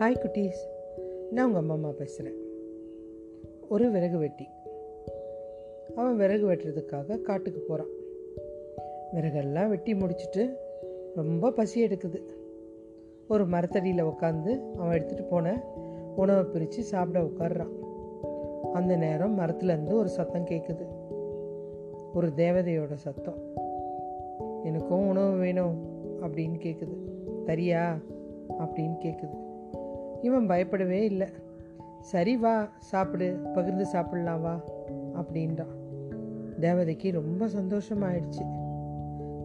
Hi 0.00 0.18
குட்டீஸ். 0.18 0.62
நான் 1.30 1.46
உங்கள் 1.46 1.60
அம்மா 1.60 1.74
அம்மா 1.74 1.88
பேசுகிறேன் 1.88 2.38
ஒரு 3.68 3.90
விறகு 3.90 4.18
வெட்டி. 4.18 4.48
அவன் 5.96 6.16
விறகு 6.16 6.52
வெட்டுறதுக்காக 6.52 7.20
காட்டுக்கு 7.20 7.60
போகிறான் 7.60 7.88
விறகெல்லாம் 9.12 9.68
வெட்டி 9.68 9.92
முடிச்சுட்டு 9.92 10.54
ரொம்ப 11.14 11.50
பசி 11.50 11.84
எடுக்குது. 11.84 12.22
ஒரு 13.28 13.46
மரத்தடியில் 13.46 14.04
உட்காந்து 14.04 14.72
அவன் 14.76 15.02
எடுத்துகிட்டு 15.02 15.28
போன 15.28 15.62
உணவை 16.16 16.44
பிரித்து 16.44 16.82
சாப்பிட 16.82 17.24
உட்காடுறான் 17.24 17.80
அந்த 18.72 18.96
நேரம் 18.96 19.38
மரத்துலேருந்து 19.38 19.92
ஒரு 19.92 20.08
சத்தம் 20.08 20.46
கேட்குது 20.46 20.86
ஒரு 22.14 22.26
தேவதையோட 22.26 22.92
சத்தம். 22.92 23.38
எனக்கும் 24.64 25.08
உணவு 25.08 25.36
வேணும் 25.36 25.84
அப்படின்னு 26.20 26.58
கேட்குது 26.58 26.96
தரியா? 27.46 28.02
அப்படின்னு 28.58 28.96
கேட்குது 29.04 29.44
இவன் 30.22 30.46
பயப்படவே 30.46 31.04
இல்லை. 31.04 31.28
சரி 32.00 32.36
வா 32.36 32.68
சாப்பிடு 32.78 33.38
பகிர்ந்து 33.54 33.86
சாப்பிடலாம் 33.86 34.40
வா 34.40 34.60
அப்படின்றான். 35.14 35.74
தேவதைக்கு 36.60 37.12
ரொம்ப 37.12 37.46
சந்தோஷமாயிடுச்சு. 37.46 38.44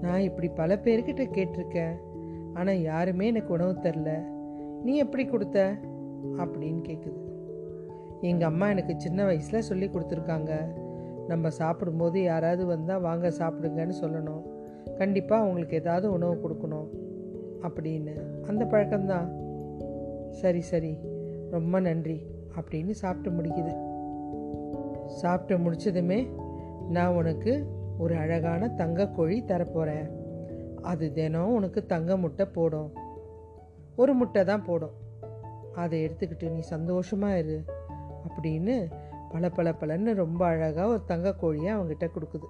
நான் 0.00 0.20
இப்படி 0.20 0.48
பல 0.48 0.74
பேர்கிட்ட 0.74 1.24
கேட்டிருக்கேன் 1.30 1.92
ஆனால் 2.54 2.80
யாருமே 2.80 3.26
எனக்கு 3.26 3.52
உணவு 3.52 3.72
தரல. 3.72 4.22
நீ 4.82 4.96
எப்படி 4.96 5.24
கொடுத்த? 5.24 5.76
அப்படின்னு 6.36 6.82
கேட்குது 6.88 7.32
எங்கள் 8.20 8.48
அம்மா 8.48 8.68
எனக்கு 8.68 8.94
சின்ன 8.96 9.24
வயசில் 9.24 9.62
சொல்லி 9.62 9.88
கொடுத்துருக்காங்க. 9.88 10.52
நம்ம 11.28 11.50
சாப்பிடும்போது 11.50 12.22
யாராவது 12.22 12.66
வந்தால் 12.66 13.00
வாங்க 13.00 13.28
சாப்பிடுங்கன்னு 13.28 13.92
சொல்லணும். 14.00 14.42
கண்டிப்பாக 14.96 15.42
அவங்களுக்கு 15.42 15.76
ஏதாவது 15.76 16.12
உணவு 16.12 16.48
கொடுக்கணும் 16.48 16.88
அப்படின்னு. 17.62 18.12
அந்த 18.46 18.64
பழக்கம்தான். 18.64 19.43
சரி 20.34 20.60
சரி. 20.60 20.98
ரொம்ப 21.50 21.80
நன்றி. 21.80 22.26
அப்படின்னு 22.54 22.90
சாப்பிட்டு 22.90 23.42
முடிக்குது. 23.42 23.72
சாப்பிட்டு 25.06 25.70
முடிச்சதுமே 25.70 26.28
நான் 26.88 27.14
உனக்கு 27.14 27.66
ஒரு 27.98 28.16
அழகான 28.16 28.68
தங்க 28.68 29.08
கோழி 29.08 29.42
தரப்போகிறேன் 29.42 30.10
அது 30.82 31.12
தினம் 31.12 31.54
உனக்கு 31.54 31.86
தங்க 31.86 32.16
முட்டை 32.16 32.46
போடும். 32.46 32.92
ஒரு 33.96 34.12
முட்டை 34.12 34.44
தான் 34.44 34.64
போடும். 34.64 34.92
அதை 35.74 36.06
எடுத்துக்கிட்டு 36.06 36.50
நீ 36.50 36.58
சந்தோஷமாக 36.58 37.38
இரு 37.38 37.64
அப்படின்னு 38.28 38.92
பல 39.30 39.50
பல 39.50 39.74
பலன்னு 39.80 40.14
ரொம்ப 40.14 40.46
அழகாக 40.46 40.88
ஒரு 40.88 41.04
தங்க 41.04 41.34
கோழியை 41.34 41.74
அவங்ககிட்ட 41.74 42.06
கொடுக்குது. 42.06 42.44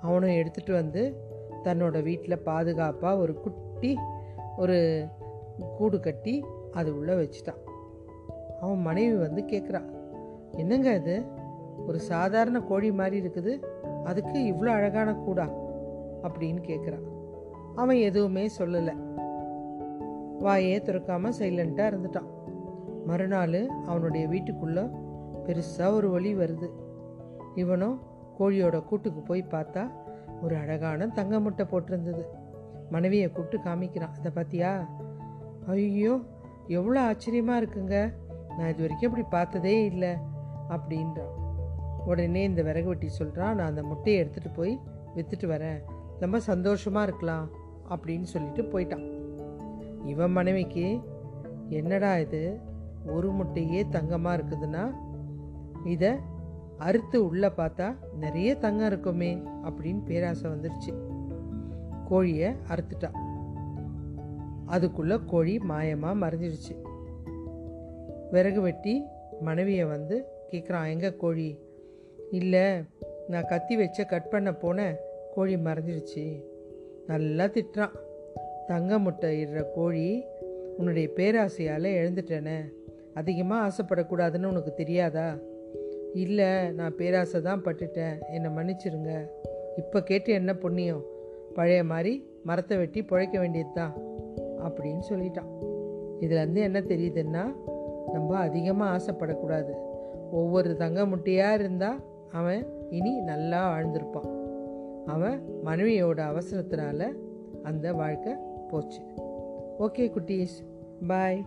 அவனும் 0.00 0.30
எடுத்துகிட்டு 0.30 0.72
வந்து 0.72 1.16
தன்னோட 1.64 2.02
வீட்டில் 2.02 2.42
பாதுகாப்பாக 2.42 3.18
ஒரு 3.18 3.40
குட்டி 3.40 3.96
ஒரு 4.56 5.06
கூடு 5.76 6.00
கட்டி 6.00 6.44
அது 6.72 6.98
உள்ளே 6.98 7.12
வச்சுட்டான். 7.12 7.64
அவன் 8.60 8.80
மனைவி 8.80 9.16
வந்து 9.16 9.42
கேட்குறான் 9.42 9.90
என்னங்க 10.50 10.94
இது? 10.94 11.24
ஒரு 11.86 12.00
சாதாரண 12.00 12.60
கோழி 12.60 12.92
மாதிரி 12.92 13.28
இருக்குது. 13.28 13.62
அதுக்கு 14.04 14.38
இவ்வளோ 14.38 14.66
அழகான 14.66 15.14
கூடா? 15.14 15.50
அப்படின்னு 16.22 16.62
கேட்குறான் 16.66 17.02
அவன் 17.74 17.96
எதுவுமே 17.96 18.46
சொல்லலை. 18.58 18.96
வாயே 20.40 20.78
திறக்காமல் 20.78 21.32
சைலண்ட்டாக 21.38 21.90
இருந்துட்டான். 21.90 22.26
மறுநாள் 23.06 23.68
அவனுடைய 23.68 24.26
வீட்டுக்குள்ளே 24.26 24.82
பெருசாக 25.46 25.92
ஒரு 25.92 26.10
ஒளி 26.10 26.34
வருது. 26.34 26.70
இவனும் 27.54 28.00
கோழியோட 28.38 28.84
கூட்டுக்கு 28.84 29.20
போய் 29.20 29.46
பார்த்தா 29.50 29.90
ஒரு 30.42 30.56
அழகான 30.56 31.08
தங்க 31.08 31.40
முட்டை 31.40 31.66
போட்டிருந்தது. 31.70 32.22
மனைவியை 32.90 33.30
கூப்பிட்டு 33.30 33.70
காமிக்கிறான் 33.70 34.24
அதை 34.24 34.32
பார்த்தியா 34.34 34.86
ஐயோ 35.66 36.20
எவ்வளோ 36.66 37.00
ஆச்சரியமாக 37.00 37.60
இருக்குங்க. 37.62 38.12
நான் 38.58 38.68
இது 38.68 38.82
வரைக்கும் 38.82 39.10
அப்படி 39.10 39.26
பார்த்ததே 39.30 39.84
இல்லை 39.84 40.12
அப்படின்றான் 40.68 41.34
உடனே 42.06 42.44
இந்த 42.44 42.62
விறகு 42.62 42.86
வெட்டி 42.86 43.08
சொல்கிறான் 43.08 43.54
நான் 43.54 43.66
அந்த 43.66 43.82
முட்டையை 43.82 44.24
எடுத்துகிட்டு 44.24 44.52
போய் 44.54 44.78
விற்றுட்டு 45.14 45.46
வரேன். 45.46 45.80
ரொம்ப 46.20 46.40
சந்தோஷமாக 46.40 47.06
இருக்கலாம் 47.06 47.50
அப்படின்னு 47.90 48.22
சொல்லிட்டு 48.22 48.62
போயிட்டான் 48.62 49.04
இவன் 50.04 50.30
மனைவிக்கு 50.30 51.00
என்னடா 51.68 52.18
இது? 52.18 52.60
ஒரு 53.06 53.30
முட்டையே 53.30 53.88
தங்கமாக 53.88 54.36
இருக்குதுன்னா 54.36 54.84
இதை 55.84 56.12
அறுத்து 56.78 57.28
உள்ளே 57.28 57.48
பார்த்தா 57.48 57.96
நிறைய 58.18 58.56
தங்கம் 58.56 58.86
இருக்குமே 58.86 59.42
அப்படின்னு 59.64 60.02
பேராசை 60.04 60.50
வந்துருச்சு. 60.50 60.92
கோழியை 62.08 62.54
அறுத்துட்டான் 62.68 63.25
அதுக்குள்ள 64.70 65.20
கோழி 65.26 65.60
மாயமாக 65.68 66.20
மறைஞ்சிடுச்சு. 66.22 66.74
விறகு 68.30 68.60
வெட்டி 68.60 69.02
மனைவியை 69.40 69.84
வந்து 69.84 70.24
கேட்குறான் 70.50 70.88
எங்கே 70.88 71.16
கோழி? 71.16 71.58
இல்லை 72.30 72.82
நான் 73.28 73.46
கத்தி 73.46 73.76
வச்ச 73.76 74.04
கட் 74.04 74.28
பண்ண 74.28 74.50
போனேன் 74.50 74.94
கோழி 75.34 75.56
மறைஞ்சிடுச்சு. 75.56 76.44
நல்லா 77.06 77.44
திட்டுறான். 77.44 77.90
தங்க 78.66 78.98
முட்டை 78.98 79.44
இடுற 79.44 79.64
கோழி 79.74 80.24
உன்னுடைய 80.76 81.08
பேராசையால் 81.16 81.84
எழுந்துட்டேனே. 81.84 82.72
அதிகமாக 83.14 83.66
ஆசைப்படக்கூடாதுன்னு 83.66 84.46
உனக்கு 84.46 84.74
தெரியாதா? 84.74 85.38
இல்லை 86.14 86.70
நான் 86.70 86.96
பேராசை 86.96 87.40
தான் 87.40 87.62
பட்டுட்டேன். 87.62 88.18
என்னை 88.32 88.50
மன்னிச்சிருங்க. 88.50 89.28
இப்போ 89.76 90.02
கேட்டு 90.02 90.32
என்ன 90.32 90.54
புண்ணியம்? 90.54 91.04
பழைய 91.54 91.84
மாதிரி 91.84 92.28
மரத்தை 92.44 92.76
வெட்டி 92.76 93.02
பிழைக்க 93.02 93.38
வேண்டியது 93.38 93.70
தான் 93.72 94.05
அப்படின்னு 94.68 95.02
சொல்லிட்டான். 95.08 95.50
இதுலேருந்து 96.20 96.56
என்ன 96.56 96.80
தெரியுதுன்னா 96.80 97.54
நம்ம 98.12 98.36
அதிகமாக 98.36 98.96
ஆசைப்படக்கூடாது. 98.96 99.72
ஒவ்வொரு 100.30 100.76
தங்க 100.76 101.06
முட்டையாக 101.06 101.54
இருந்தால் 101.54 102.02
அவன் 102.32 102.66
இனி 102.90 103.20
நல்லா 103.20 103.72
வாழ்ந்திருப்பான் 103.72 104.34
அவன் 105.06 105.42
மனைவியோட 105.64 106.20
அவசரத்தினால 106.22 107.12
அந்த 107.62 107.92
வாழ்க்கை 107.92 108.32
போச்சு. 108.68 109.00
ஓகே 109.78 110.10
குட்டீஸ். 110.10 110.56
பாய். 111.06 111.46